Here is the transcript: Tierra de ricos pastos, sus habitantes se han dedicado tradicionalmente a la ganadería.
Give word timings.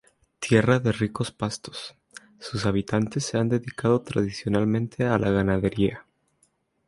Tierra 0.39 0.79
de 0.79 0.93
ricos 0.93 1.29
pastos, 1.31 1.93
sus 2.39 2.65
habitantes 2.65 3.23
se 3.23 3.37
han 3.37 3.49
dedicado 3.49 4.01
tradicionalmente 4.01 5.03
a 5.05 5.19
la 5.19 5.29
ganadería. 5.29 6.07